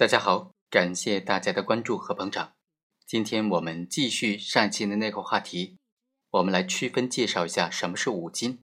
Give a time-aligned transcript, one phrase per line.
[0.00, 2.54] 大家好，感谢大家的关注和捧场。
[3.06, 5.76] 今天我们继续上期的那个话题，
[6.30, 8.60] 我们来区分介绍一下什么是五金。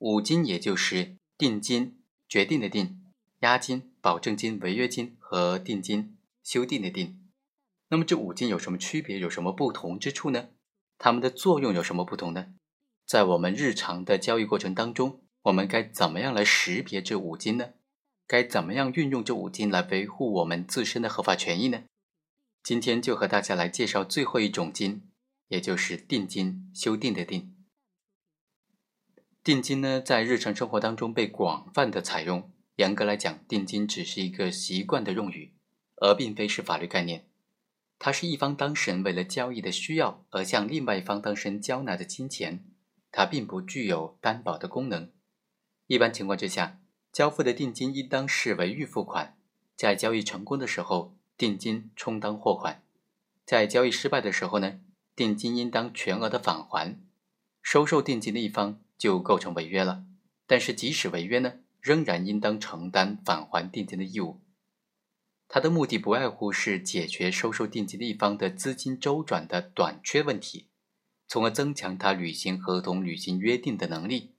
[0.00, 3.02] 五金也就是定金、决定的定、
[3.40, 7.26] 押金、保证金、违约金和定金、修订的定。
[7.88, 9.18] 那么这五金有什么区别？
[9.18, 10.48] 有什么不同之处呢？
[10.98, 12.48] 它们的作用有什么不同呢？
[13.06, 17.70] 在我们日常的交易过程当中，我们该怎么样来识别这五金呢？
[18.28, 21.84] 该怎么样运用这五金来维护我们自身的合法权益呢？
[22.60, 25.08] 今天就和大家来介绍最后一种金，
[25.46, 27.54] 也就是定金修订的定。
[29.44, 32.50] 定金呢，在日常生活当中被广泛的采用。
[32.74, 35.54] 严格来讲，定金只是一个习惯的用语，
[36.00, 37.28] 而并非是法律概念。
[38.00, 42.64] 它是一方当事人为了交易的需要而向另外一方当事人交纳的金钱，
[43.12, 45.12] 它并不具有担保的功能。
[45.86, 46.80] 一般情况之下。
[47.16, 49.38] 交付的定金应当视为预付款，
[49.74, 52.82] 在交易成功的时候，定金充当货款；
[53.46, 54.80] 在交易失败的时候呢，
[55.14, 57.00] 定金应当全额的返还。
[57.62, 60.04] 收受定金的一方就构成违约了，
[60.46, 64.42] 但是即使违约呢，仍然应当承担返还定金的义务。
[65.48, 70.66] 它的目的不外乎是解决收受定金的一方的资金周转的短缺问题，
[71.26, 74.35] 从而增强他履行合同、履行约定的能力。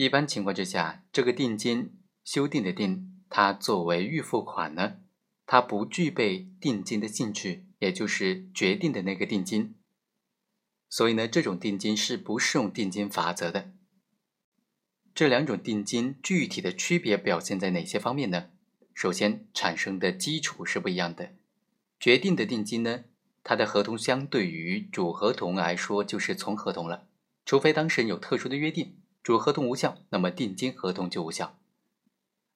[0.00, 1.92] 一般情况之下，这个定金
[2.24, 4.96] 修订的定，它作为预付款呢，
[5.44, 9.74] 它不具备定金的性质，也就是决定的那个定金。
[10.88, 13.72] 所以呢，这种定金是不适用定金法则的。
[15.14, 18.46] 这两种定金具体的区别表现在哪些方面呢？
[18.94, 21.34] 首先，产生的基础是不一样的。
[21.98, 23.04] 决定的定金呢，
[23.44, 27.06] 它的合同相对于主合同来说就是从合同了，
[27.44, 28.96] 除非当事人有特殊的约定。
[29.22, 31.58] 主合同无效，那么定金合同就无效。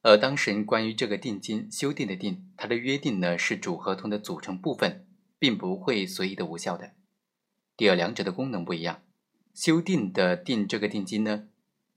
[0.00, 5.06] 而当事人关于这个定金修订的定，它的约定呢是主合同的组成部分，
[5.38, 6.92] 并不会随意的无效的。
[7.76, 9.02] 第二，两者的功能不一样。
[9.52, 11.48] 修订的定这个定金呢，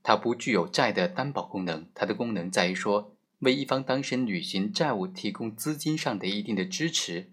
[0.04, 7.32] 它不具有债的担保功能，它的功能在于说为一方当事人履行债务提供资金上的一定的支持。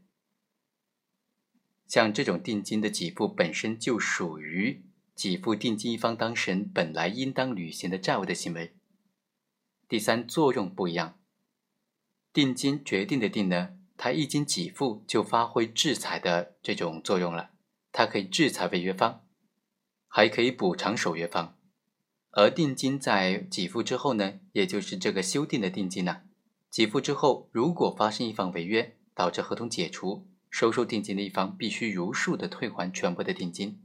[1.86, 4.84] 像这种定金的给付本身就属于。
[5.14, 8.74] 给付定金一方当事人本来应当履行的债务的行为。
[9.88, 11.18] 第三，作用不一样。
[12.32, 17.50] 定金决定的定呢，它一经给付就发挥制裁的这种作用了，
[17.92, 19.24] 它可以制裁违约方，
[20.08, 21.56] 还可以补偿守约方。
[22.32, 26.22] 而定金在给付之后呢，也就是这个修订的定金呢，
[26.72, 33.80] 给付之后如果发生一方违约，导致合同解除，收受定金的一方必须如数的退还全部的定金。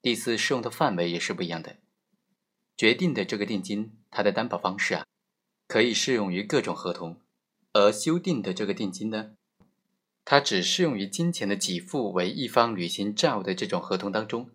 [0.00, 1.76] 第四，适用的范围也是不一样的。
[2.76, 5.04] 决定的这个定金，它的担保方式啊，
[5.66, 7.16] 可以适用于各种合同；
[7.72, 9.32] 而修订的这个定金呢，
[10.24, 14.50] 它只适用于金钱的给付为一方履行债务的这种合同当中，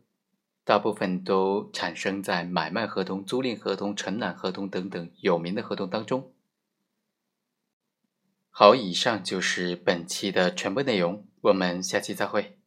[0.63, 6.31] 大部分都产生在买卖合同、租赁合同、承揽合同等等有名的合同当中。
[8.49, 12.57] 好，以上就是本期的全部内容，我们下期再会。